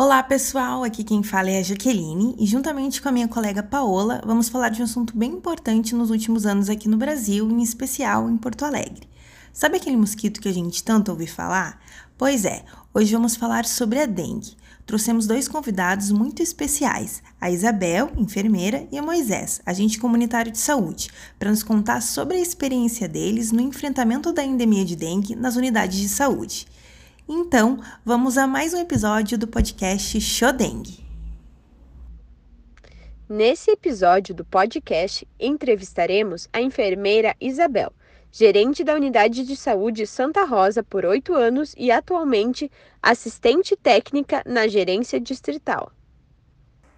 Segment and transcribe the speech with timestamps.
[0.00, 4.22] Olá pessoal, aqui quem fala é a Jaqueline e juntamente com a minha colega Paola
[4.24, 8.30] vamos falar de um assunto bem importante nos últimos anos aqui no Brasil, em especial
[8.30, 9.08] em Porto Alegre.
[9.52, 11.80] Sabe aquele mosquito que a gente tanto ouve falar?
[12.16, 12.64] Pois é,
[12.94, 14.56] hoje vamos falar sobre a dengue.
[14.86, 21.10] Trouxemos dois convidados muito especiais, a Isabel, enfermeira, e a Moisés, agente comunitário de saúde,
[21.40, 25.98] para nos contar sobre a experiência deles no enfrentamento da endemia de dengue nas unidades
[25.98, 26.68] de saúde.
[27.30, 31.04] Então, vamos a mais um episódio do podcast Shodengue.
[33.28, 37.92] Nesse episódio do podcast, entrevistaremos a enfermeira Isabel,
[38.32, 44.66] gerente da Unidade de Saúde Santa Rosa por oito anos e atualmente assistente técnica na
[44.66, 45.92] gerência distrital.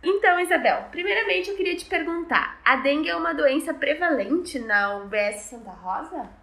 [0.00, 5.40] Então, Isabel, primeiramente eu queria te perguntar: a dengue é uma doença prevalente na UBS
[5.50, 6.39] Santa Rosa?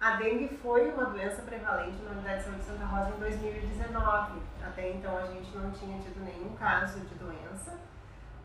[0.00, 4.40] A dengue foi uma doença prevalente na Unidade de Saúde de Santa Rosa em 2019.
[4.64, 7.76] Até então a gente não tinha tido nenhum caso de doença.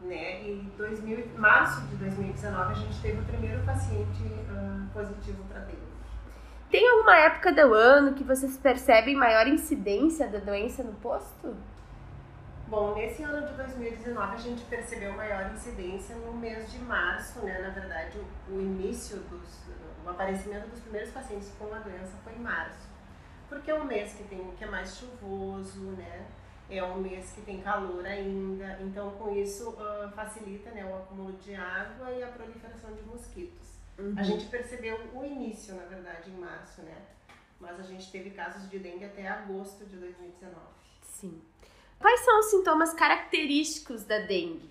[0.01, 0.41] Né?
[0.41, 5.93] E em março de 2019 a gente teve o primeiro paciente uh, positivo para dengue.
[6.71, 11.55] Tem alguma época do ano que vocês percebem maior incidência da doença no posto?
[12.73, 17.59] Bom, nesse ano de 2019 a gente percebeu maior incidência no mês de março, né?
[17.61, 19.59] Na verdade, o, o início dos,
[20.03, 22.89] o aparecimento dos primeiros pacientes com a doença foi em março,
[23.47, 26.25] porque é um mês que tem que é mais chuvoso, né?
[26.67, 31.33] É um mês que tem calor ainda, então com isso uh, facilita né, o acúmulo
[31.33, 33.67] de água e a proliferação de mosquitos.
[33.99, 34.15] Uhum.
[34.17, 37.03] A gente percebeu o início, na verdade, em março, né?
[37.59, 40.57] Mas a gente teve casos de dengue até agosto de 2019.
[41.03, 41.39] Sim.
[42.03, 44.69] Quais são os sintomas característicos da dengue?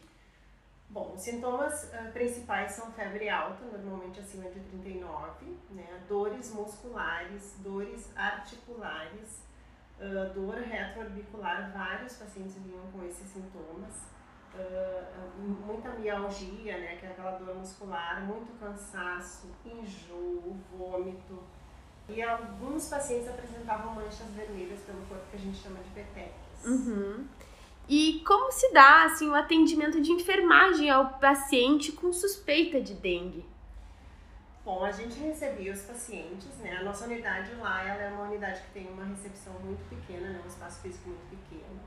[0.90, 6.02] Bom, os sintomas uh, principais são febre alta, normalmente acima de 39, né?
[6.06, 9.40] dores musculares, dores articulares,
[9.98, 14.02] uh, dor retroorbicular, vários pacientes vinham com esses sintomas,
[14.54, 16.96] uh, muita mialgia, né?
[16.96, 21.42] que é aquela dor muscular, muito cansaço, enjoo, vômito,
[22.10, 26.41] e alguns pacientes apresentavam manchas vermelhas pelo corpo que a gente chama de petequias.
[26.64, 27.26] Uhum.
[27.88, 33.44] E como se dá assim o atendimento de enfermagem ao paciente com suspeita de dengue?
[34.64, 36.76] Bom, a gente recebia os pacientes, né?
[36.76, 40.40] A nossa unidade lá, ela é uma unidade que tem uma recepção muito pequena, né?
[40.44, 41.80] Um espaço físico muito pequeno.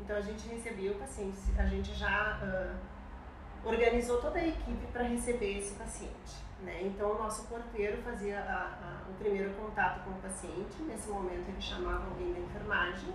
[0.00, 5.02] Então a gente recebia o paciente, a gente já uh, organizou toda a equipe para
[5.02, 6.82] receber esse paciente, né?
[6.82, 10.82] Então o nosso porteiro fazia a, a, o primeiro contato com o paciente.
[10.88, 13.12] Nesse momento ele chamava alguém da enfermagem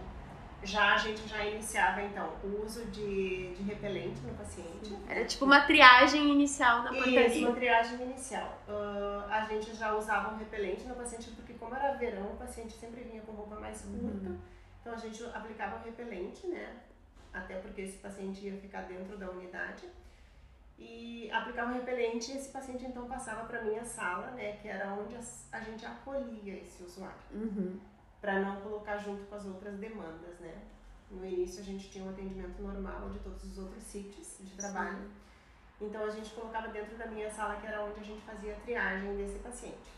[0.64, 4.98] já a gente já iniciava então o uso de, de repelente no paciente.
[5.08, 7.28] Era tipo uma triagem inicial na portaria.
[7.28, 8.62] Isso, uma triagem inicial.
[8.68, 12.74] Uh, a gente já usava um repelente no paciente porque como era verão, o paciente
[12.74, 14.00] sempre vinha com roupa mais uhum.
[14.00, 14.30] curta.
[14.30, 14.38] Uhum.
[14.82, 16.78] Então a gente aplicava o repelente, né?
[17.34, 19.88] Até porque esse paciente ia ficar dentro da unidade.
[20.80, 24.58] E aplicava o repelente e esse paciente então passava para minha sala, né?
[24.62, 27.16] Que era onde a, a gente acolhia esse usuário.
[27.32, 27.80] Uhum
[28.22, 30.64] para não colocar junto com as outras demandas, né?
[31.10, 34.98] No início a gente tinha um atendimento normal de todos os outros sítios de trabalho.
[34.98, 35.88] Sim.
[35.88, 38.60] Então a gente colocava dentro da minha sala, que era onde a gente fazia a
[38.60, 39.92] triagem desse paciente.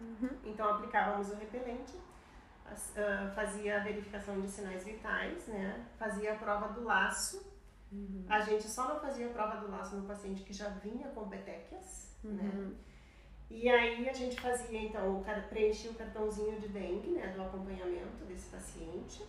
[0.00, 0.30] Uhum.
[0.44, 5.86] Então aplicávamos o repelente, uh, fazia a verificação de sinais vitais, né?
[5.98, 7.54] Fazia a prova do laço.
[7.90, 8.26] Uhum.
[8.28, 11.28] A gente só não fazia a prova do laço no paciente que já vinha com
[11.28, 12.42] petequias, né?
[12.54, 12.68] uhum.
[12.68, 12.74] né?
[13.50, 18.46] E aí a gente fazia, então, preenchia o cartãozinho de dengue, né, do acompanhamento desse
[18.48, 19.24] paciente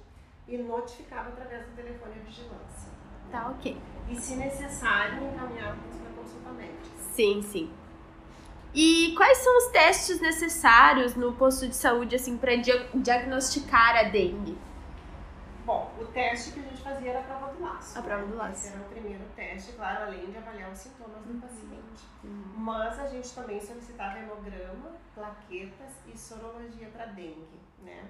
[0.48, 2.92] e notificava através do telefone de vigilância.
[3.32, 3.78] Tá, ok.
[4.10, 6.96] E se necessário, encaminhávamos para consulta médica.
[7.14, 7.72] Sim, sim.
[8.74, 14.58] E quais são os testes necessários no posto de saúde, assim, para diagnosticar a dengue?
[15.66, 17.98] Bom, o teste que a gente fazia era a prova do laço.
[17.98, 18.68] A prova do laço.
[18.68, 21.42] Esse era o primeiro teste, claro, além de avaliar os sintomas do uhum.
[21.42, 22.04] paciente.
[22.24, 22.54] Uhum.
[22.58, 28.08] Mas a gente também solicitava hemograma, plaquetas e sorologia para dengue, né?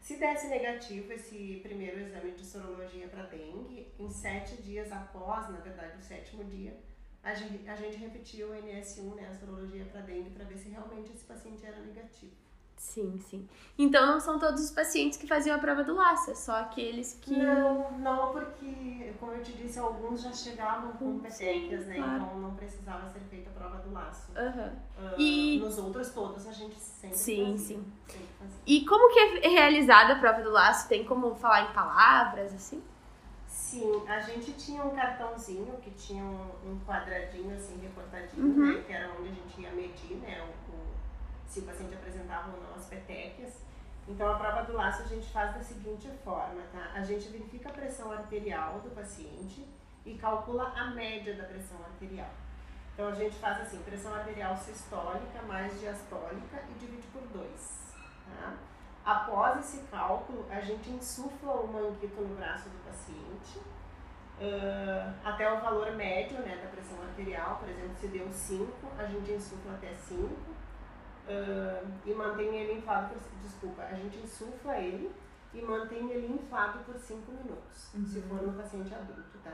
[0.00, 5.58] Se desse negativo esse primeiro exame de sorologia para dengue, em sete dias após, na
[5.58, 6.76] verdade, o sétimo dia,
[7.22, 10.68] a gente, a gente repetia o NS1, né, a sorologia para dengue, para ver se
[10.68, 12.32] realmente esse paciente era negativo.
[12.76, 13.48] Sim, sim.
[13.78, 17.18] Então não são todos os pacientes que faziam a prova do laço, é só aqueles
[17.22, 17.36] que.
[17.36, 21.96] Não, não, porque, como eu te disse, alguns já chegavam com petequias, né?
[21.96, 22.16] Claro.
[22.16, 24.32] Então não precisava ser feita a prova do laço.
[24.32, 25.06] Uhum.
[25.06, 27.58] Uh, e nos outros todos a gente sempre sim, fazia.
[27.58, 28.18] Sim, sim.
[28.66, 30.88] E como que é realizada a prova do laço?
[30.88, 32.82] Tem como falar em palavras, assim?
[33.46, 38.74] Sim, a gente tinha um cartãozinho que tinha um, um quadradinho assim recortadinho, uhum.
[38.74, 38.82] né?
[38.86, 40.42] Que era onde a gente ia medir, né?
[40.42, 40.71] O
[41.52, 43.60] se o paciente apresentava ou não as petequias.
[44.08, 46.92] Então, a prova do laço a gente faz da seguinte forma, tá?
[46.94, 49.66] A gente verifica a pressão arterial do paciente
[50.04, 52.30] e calcula a média da pressão arterial.
[52.94, 57.94] Então, a gente faz assim, pressão arterial sistólica mais diastólica e divide por 2,
[58.26, 58.54] tá?
[59.04, 65.60] Após esse cálculo, a gente insufla o manguito no braço do paciente uh, até o
[65.60, 69.92] valor médio né, da pressão arterial, por exemplo, se deu 5, a gente insufla até
[69.92, 70.52] 5
[71.28, 75.12] uh, e mantém ele inflado por, desculpa, a gente insufla ele
[75.54, 78.06] e mantém ele inflado por 5 minutos, uhum.
[78.06, 79.52] se for no paciente adulto, tá?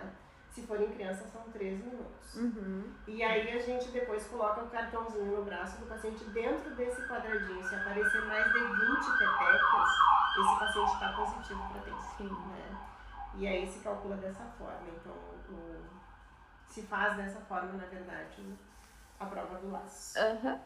[0.51, 2.35] Se for em criança, são 3 minutos.
[2.35, 2.93] Uhum.
[3.07, 7.63] E aí a gente depois coloca o cartãozinho no braço do paciente dentro desse quadradinho.
[7.63, 8.69] Se aparecer mais de 20
[9.19, 9.89] petecas,
[10.41, 11.95] esse paciente está positivo para ter.
[12.17, 12.29] Sim.
[12.29, 12.79] Né?
[13.37, 14.89] E aí se calcula dessa forma.
[14.97, 15.81] Então, o,
[16.69, 18.43] se faz dessa forma, na verdade,
[19.21, 20.19] a prova do laço.
[20.19, 20.61] Uhum.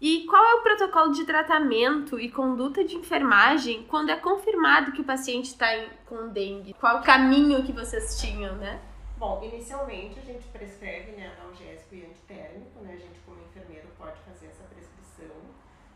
[0.00, 5.00] E qual é o protocolo de tratamento e conduta de enfermagem quando é confirmado que
[5.00, 5.68] o paciente está
[6.06, 6.74] com dengue?
[6.74, 8.80] Qual o caminho que vocês tinham, né?
[9.16, 12.94] Bom, inicialmente a gente prescreve né, analgésico e antitérmico, né?
[12.94, 15.36] A gente como enfermeiro pode fazer essa prescrição.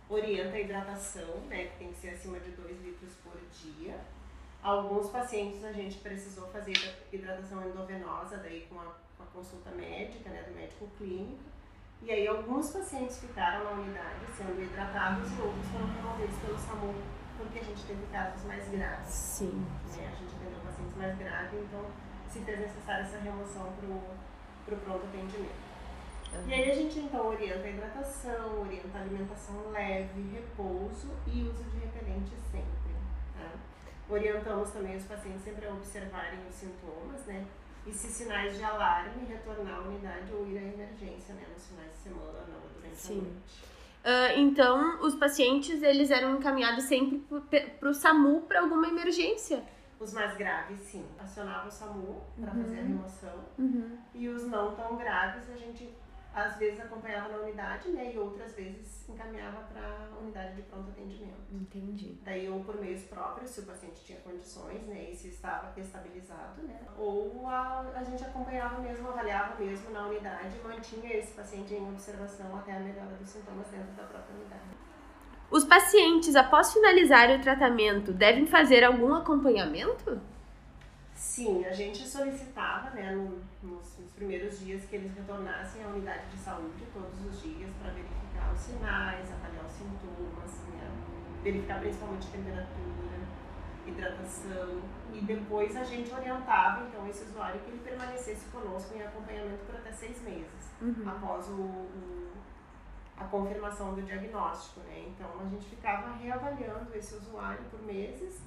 [0.09, 1.65] Orienta a hidratação, né?
[1.65, 3.99] Que tem que ser acima de 2 litros por dia.
[4.63, 6.73] Alguns pacientes a gente precisou fazer
[7.13, 8.85] hidratação endovenosa, daí com a,
[9.17, 10.45] com a consulta médica, né?
[10.45, 11.58] Do médico clínico.
[12.03, 16.95] E aí alguns pacientes ficaram na unidade sendo hidratados e outros foram removidos pelo SAMU
[17.39, 19.09] porque a gente teve casos mais graves.
[19.09, 19.67] Sim.
[19.97, 20.13] Né?
[20.13, 21.85] A gente atendeu pacientes mais graves, então
[22.29, 25.69] se fez necessária essa remoção para o pronto atendimento.
[26.35, 26.49] Uhum.
[26.49, 31.65] E aí a gente então orienta a hidratação, orienta a alimentação leve, repouso e uso
[31.65, 32.93] de repelente sempre.
[33.35, 33.51] Tá?
[34.11, 37.47] Orientamos também os pacientes sempre a observarem os sintomas, né?
[37.89, 41.47] E se sinais de alarme, retornar à unidade ou ir à emergência, né?
[41.55, 43.19] Nos finais de semana ou durante Sim.
[43.19, 43.69] a noite.
[44.05, 47.19] Uh, então, os pacientes, eles eram encaminhados sempre
[47.81, 49.65] para o SAMU para alguma emergência?
[49.99, 52.63] Os mais graves, sim, acionava o SAMU para uhum.
[52.63, 53.45] fazer a remoção.
[53.59, 53.99] Uhum.
[54.15, 55.91] E os não tão graves, a gente
[56.45, 58.13] às vezes acompanhava na unidade, né?
[58.15, 61.39] E outras vezes encaminhava para a unidade de pronto atendimento.
[61.53, 62.19] Entendi.
[62.25, 65.11] Daí, ou por meios próprios, se o paciente tinha condições, né?
[65.11, 66.81] E se estava estabilizado, né?
[66.97, 71.89] Ou a, a gente acompanhava mesmo, avaliava mesmo na unidade e mantinha esse paciente em
[71.89, 74.89] observação até a melhora dos sintomas dentro da própria unidade.
[75.51, 80.21] Os pacientes, após finalizar o tratamento, devem fazer algum acompanhamento?
[81.19, 86.31] Sim, a gente solicitava, né, no, nos, nos, primeiros dias que eles retornassem à unidade
[86.31, 90.89] de saúde todos os dias para verificar os sinais, avaliar os sintomas, né,
[91.43, 93.19] verificar principalmente temperatura,
[93.85, 94.81] hidratação
[95.13, 99.75] e depois a gente orientava então esse usuário que ele permanecesse conosco em acompanhamento por
[99.75, 101.03] até seis meses uhum.
[101.05, 102.29] após o, o
[103.17, 105.05] a confirmação do diagnóstico, né?
[105.09, 108.41] Então a gente ficava reavaliando esse usuário por meses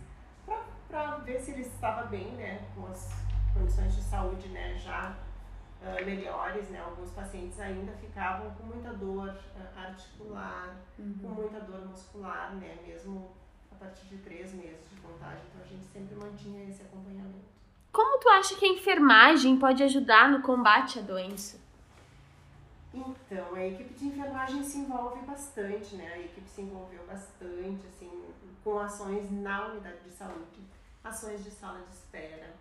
[0.91, 2.61] para ver se ele estava bem, né?
[2.75, 3.09] Com as
[3.53, 4.77] condições de saúde, né?
[4.77, 5.15] Já
[5.81, 6.81] uh, melhores, né?
[6.81, 11.15] Alguns pacientes ainda ficavam com muita dor uh, articular, uhum.
[11.21, 12.77] com muita dor muscular, né?
[12.85, 13.31] Mesmo
[13.71, 15.41] a partir de três meses de contagem.
[15.49, 17.49] Então a gente sempre mantinha esse acompanhamento.
[17.91, 21.59] Como tu acha que a enfermagem pode ajudar no combate à doença?
[22.93, 26.11] Então, a equipe de enfermagem se envolve bastante, né?
[26.13, 28.25] A equipe se envolveu bastante, assim,
[28.63, 30.61] com ações na unidade de saúde,
[31.03, 32.53] ações de sala de espera,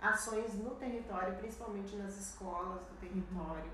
[0.00, 3.70] ações no território, principalmente nas escolas do território,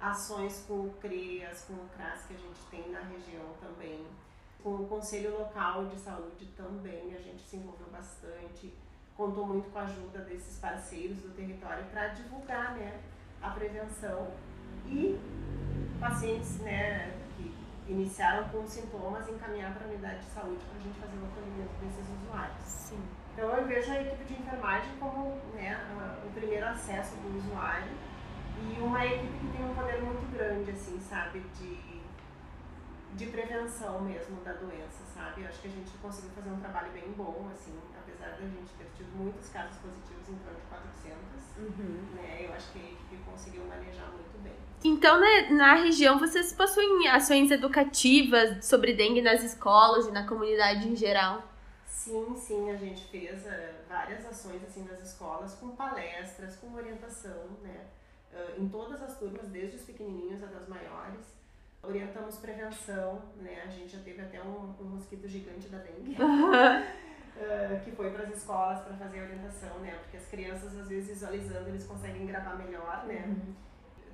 [0.00, 4.06] ações com o CREAS, com o CRAS que a gente tem na região também,
[4.62, 8.72] com o Conselho Local de Saúde também, a gente se envolveu bastante,
[9.16, 13.00] contou muito com a ajuda desses parceiros do território para divulgar, né,
[13.40, 14.30] a prevenção
[14.86, 15.18] e
[15.98, 17.54] pacientes né, que
[17.88, 21.72] iniciaram com sintomas encaminhar para a unidade de saúde para a gente fazer o acolhimento
[21.80, 22.64] desses usuários.
[22.64, 23.21] Sim.
[23.32, 25.80] Então eu vejo a equipe de enfermagem como né,
[26.24, 27.90] o primeiro acesso do usuário
[28.60, 31.78] e uma equipe que tem um poder muito grande, assim, sabe, de,
[33.14, 35.42] de prevenção mesmo da doença, sabe?
[35.42, 38.70] Eu acho que a gente conseguiu fazer um trabalho bem bom, assim, apesar da gente
[38.78, 41.18] ter tido muitos casos positivos em torno de 400,
[41.58, 42.14] uhum.
[42.14, 42.46] né?
[42.46, 44.54] Eu acho que a equipe conseguiu manejar muito bem.
[44.84, 50.88] Então, né, na região, vocês possuem ações educativas sobre dengue nas escolas e na comunidade
[50.88, 51.51] em geral?
[52.02, 57.46] Sim, sim, a gente fez uh, várias ações assim nas escolas, com palestras, com orientação,
[57.62, 57.86] né?
[58.32, 61.24] Uh, em todas as turmas, desde os pequenininhos até os maiores.
[61.80, 63.62] Orientamos prevenção, né?
[63.64, 66.16] A gente já teve até um, um mosquito gigante da dengue.
[66.20, 69.96] Uh, que foi para as escolas para fazer a orientação, né?
[70.02, 73.26] Porque as crianças, às vezes, visualizando, eles conseguem gravar melhor, né?
[73.28, 73.54] Uhum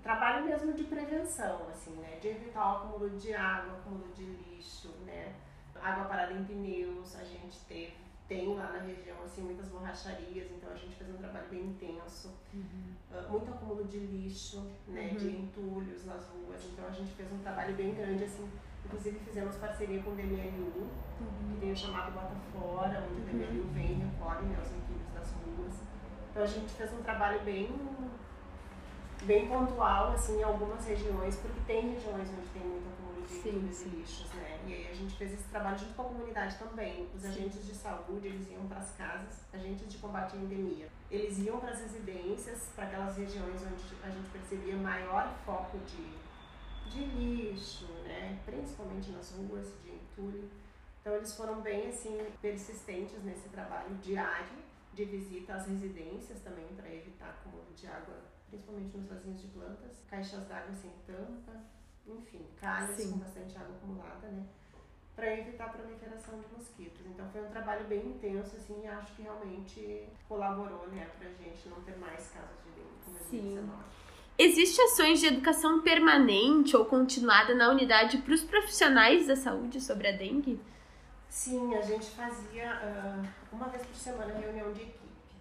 [0.02, 2.18] trabalho mesmo de prevenção, assim, né?
[2.20, 5.34] De evitar o acúmulo de água, acúmulo de lixo, né?
[5.82, 7.94] Água parada em pneus, a gente teve,
[8.28, 12.34] tem lá na região assim muitas borracharias, então a gente fez um trabalho bem intenso.
[12.52, 12.94] Uhum.
[13.10, 15.16] Uh, muito acúmulo de lixo, né, uhum.
[15.16, 18.48] de entulhos nas ruas, então a gente fez um trabalho bem grande assim.
[18.84, 20.88] Inclusive fizemos parceria com o DMLU,
[21.20, 21.54] uhum.
[21.54, 23.72] que tem o chamado Bota Fora, onde o DMLU uhum.
[23.72, 25.74] vem e recolhe né, os entulhos das ruas.
[26.30, 27.68] Então a gente fez um trabalho bem
[29.24, 33.96] bem pontual assim em algumas regiões, porque tem regiões onde tem muito acúmulo de sim,
[33.96, 34.60] lixos, né?
[34.66, 37.08] E aí a gente fez esse trabalho junto com a comunidade também.
[37.14, 37.28] Os sim.
[37.28, 40.88] agentes de saúde, eles iam para as casas, agentes de combate à endemia.
[41.10, 46.90] Eles iam para as residências, para aquelas regiões onde a gente percebia maior foco de,
[46.90, 48.38] de lixo, né?
[48.44, 50.48] Principalmente nas ruas de entulho.
[51.00, 56.92] Então eles foram bem assim persistentes nesse trabalho diário de visita às residências também para
[56.92, 58.16] evitar acúmulo de água
[58.48, 61.52] principalmente nos vasinhos de plantas, caixas d'água sem tampa,
[62.06, 63.12] enfim, calhas Sim.
[63.12, 64.46] com bastante água acumulada, né?
[65.14, 67.04] Para evitar a proliferação de mosquitos.
[67.06, 71.68] Então foi um trabalho bem intenso, assim, e acho que realmente colaborou, né, pra gente
[71.68, 73.84] não ter mais casos de dengue como 2019.
[74.38, 80.06] Existe ações de educação permanente ou continuada na unidade para os profissionais da saúde sobre
[80.06, 80.60] a dengue?
[81.28, 84.98] Sim, a gente fazia uh, uma vez por semana reunião de equipe,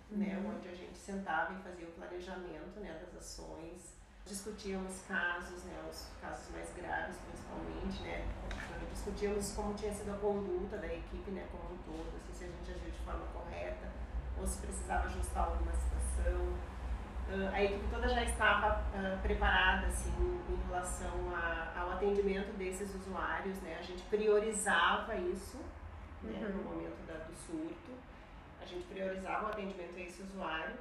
[0.10, 0.50] né, uhum.
[0.50, 3.96] né, onde a gente sentava e fazia o planejamento né, das ações,
[4.26, 8.28] discutíamos casos, né, os casos mais graves principalmente, né,
[8.92, 12.48] discutíamos como tinha sido a conduta da equipe né, como um todo, assim, se a
[12.48, 13.88] gente agiu de forma correta
[14.38, 16.68] ou se precisava ajustar alguma situação.
[17.30, 20.12] Uh, a equipe toda já estava uh, preparada assim,
[20.50, 23.78] em relação a, ao atendimento desses usuários, né?
[23.80, 25.58] a gente priorizava isso
[26.22, 26.58] né, uhum.
[26.58, 27.92] no momento da, do surto,
[28.62, 30.76] a gente priorizava o atendimento a esse usuário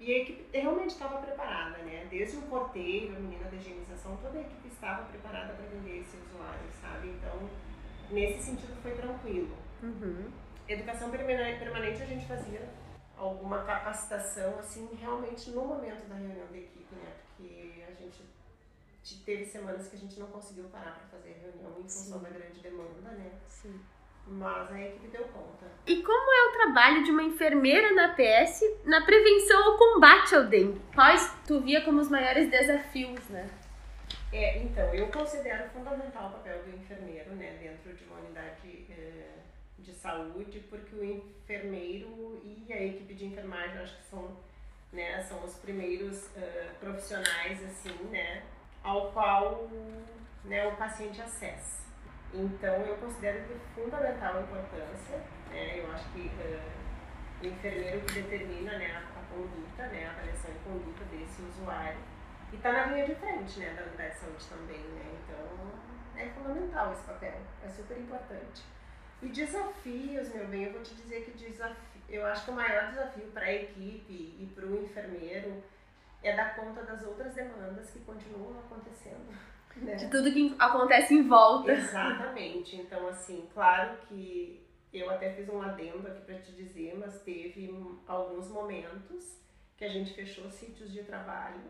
[0.00, 2.06] e a equipe realmente estava preparada, né?
[2.10, 6.16] Desde o porteiro, a menina da higienização, toda a equipe estava preparada para atender esse
[6.16, 7.08] usuário, sabe?
[7.08, 7.48] Então,
[8.10, 9.54] nesse sentido foi tranquilo.
[9.82, 10.30] Uhum.
[10.66, 12.66] Educação permanente a gente fazia
[13.16, 17.12] alguma capacitação, assim, realmente no momento da reunião da equipe, né?
[17.36, 18.22] Porque a gente
[19.24, 22.24] teve semanas que a gente não conseguiu parar para fazer a reunião em função Sim.
[22.24, 23.32] da grande demanda, né?
[23.46, 23.80] Sim.
[24.30, 25.66] Mas a equipe deu conta.
[25.86, 30.44] E como é o trabalho de uma enfermeira na PS na prevenção ou combate ao
[30.44, 30.80] dengue?
[30.94, 33.50] Quais tu via como os maiores desafios, né?
[34.32, 39.38] É, então, eu considero fundamental o papel do enfermeiro, né, dentro de uma unidade eh,
[39.80, 44.36] de saúde, porque o enfermeiro e a equipe de enfermagem, acho que são,
[44.92, 48.44] né, são os primeiros uh, profissionais, assim, né,
[48.84, 49.68] ao qual,
[50.44, 51.89] né, o paciente acessa.
[52.32, 55.18] Então, eu considero de fundamental a importância,
[55.50, 55.80] né?
[55.80, 60.50] Eu acho que uh, o enfermeiro que determina né, a, a, conduta, né, a avaliação
[60.52, 61.98] e conduta desse usuário,
[62.52, 65.18] e está na linha de frente né, da unidade de saúde também, né?
[65.24, 65.72] Então,
[66.16, 68.62] é fundamental esse papel, é super importante.
[69.22, 71.76] E desafios, meu bem, eu vou te dizer que desafio,
[72.08, 75.62] eu acho que o maior desafio para a equipe e para o enfermeiro
[76.22, 79.36] é dar conta das outras demandas que continuam acontecendo
[79.80, 79.94] né?
[79.94, 81.72] De tudo que acontece em volta.
[81.72, 82.76] Exatamente.
[82.76, 87.74] Então, assim, claro que eu até fiz um adendo aqui para te dizer, mas teve
[88.06, 89.38] alguns momentos
[89.76, 91.60] que a gente fechou sítios de trabalho,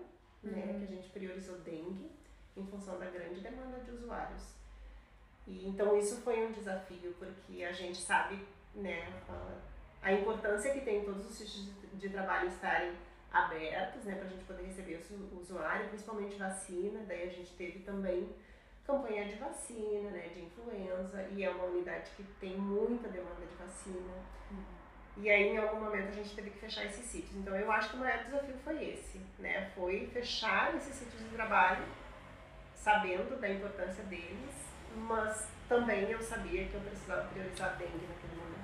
[0.43, 0.73] né, uhum.
[0.73, 0.79] né?
[0.79, 2.11] Que a gente priorizou dengue
[2.57, 4.55] em função da grande demanda de usuários.
[5.47, 8.39] E, então isso foi um desafio, porque a gente sabe
[8.75, 12.93] né, a, a importância que tem todos os sítios de, de trabalho estarem
[13.33, 17.01] abertos, né, para a gente poder receber o usuário, principalmente vacina.
[17.07, 18.29] Daí a gente teve também
[18.85, 23.55] campanha de vacina, né, de influenza, e é uma unidade que tem muita demanda de
[23.55, 24.15] vacina.
[24.51, 24.65] Uhum.
[25.19, 27.37] E aí, em algum momento, a gente teve que fechar esses sítios.
[27.37, 29.71] Então, eu acho que o maior desafio foi esse, né?
[29.75, 31.85] Foi fechar esses sítios de trabalho,
[32.75, 34.55] sabendo da importância deles,
[34.97, 38.60] mas também eu sabia que eu precisava priorizar a dengue naquele momento.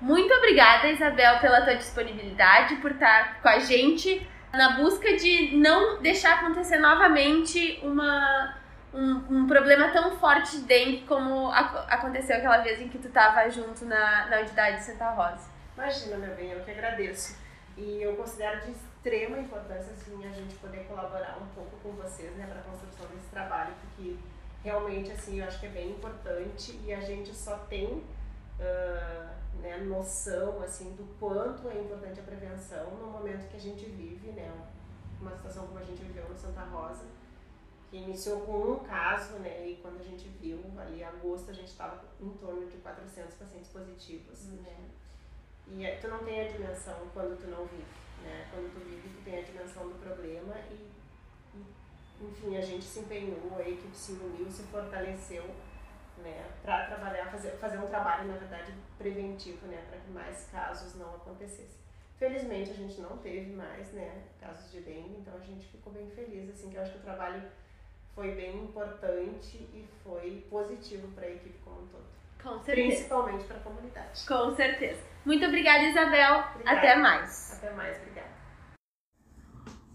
[0.00, 6.00] Muito obrigada, Isabel, pela tua disponibilidade, por estar com a gente na busca de não
[6.00, 8.56] deixar acontecer novamente uma,
[8.92, 13.48] um, um problema tão forte de dengue como aconteceu aquela vez em que tu estava
[13.50, 15.48] junto na, na unidade de Santa Rosa.
[15.76, 17.36] Imagina, meu bem, eu que agradeço.
[17.76, 22.34] E eu considero de extrema importância assim, a gente poder colaborar um pouco com vocês
[22.36, 24.16] né, para a construção desse trabalho, porque
[24.64, 28.02] realmente assim, eu acho que é bem importante e a gente só tem.
[28.58, 33.84] Uh, né, noção assim do quanto é importante a prevenção no momento que a gente
[33.86, 34.50] vive, né,
[35.20, 37.04] uma situação como a gente viveu no Santa Rosa,
[37.90, 41.54] que iniciou com um caso, né, e quando a gente viu ali em agosto a
[41.54, 44.62] gente estava em torno de 400 pacientes positivos, uhum.
[44.62, 44.76] né,
[45.68, 47.84] e tu não tem a dimensão quando tu não vive,
[48.22, 50.90] né, quando tu vive tu tem a dimensão do problema e,
[51.54, 55.44] e enfim, a gente se empenhou, a equipe se uniu, se fortaleceu,
[56.18, 60.94] né, para trabalhar, fazer fazer, um trabalho, na verdade, preventivo, né, para que mais casos
[60.94, 61.76] não acontecessem.
[62.18, 66.08] Felizmente a gente não teve mais, né, casos de dengue, então a gente ficou bem
[66.10, 67.42] feliz, assim, que eu acho que o trabalho
[68.14, 72.06] foi bem importante e foi positivo para a equipe como um todo.
[72.42, 72.88] Com certeza.
[72.88, 74.26] Principalmente para a comunidade.
[74.26, 75.00] Com certeza.
[75.24, 76.44] Muito obrigada, Isabel.
[76.52, 76.78] Obrigada.
[76.78, 77.52] Até mais.
[77.58, 78.30] Até mais, obrigada.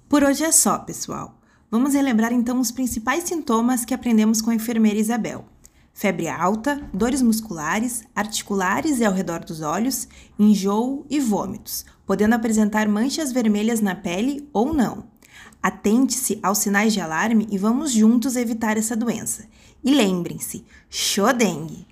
[0.07, 1.33] Por hoje é só, pessoal.
[1.71, 5.45] Vamos relembrar então os principais sintomas que aprendemos com a enfermeira Isabel.
[5.93, 10.07] Febre alta, dores musculares, articulares e ao redor dos olhos,
[10.39, 15.05] enjoo e vômitos, podendo apresentar manchas vermelhas na pele ou não.
[15.62, 19.48] Atente-se aos sinais de alarme e vamos juntos evitar essa doença.
[19.83, 21.90] E lembrem-se, show dengue!